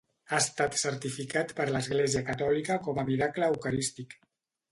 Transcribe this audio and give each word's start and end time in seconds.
Ha 0.27 0.37
estat 0.43 0.77
certificat 0.83 1.51
per 1.59 1.67
l'Església 1.75 2.23
catòlica 2.31 2.79
com 2.87 3.03
un 3.05 3.09
miracle 3.13 3.51
eucarístic. 3.53 4.17